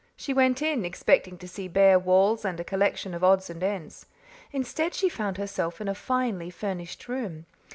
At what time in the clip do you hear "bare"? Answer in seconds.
1.67-1.99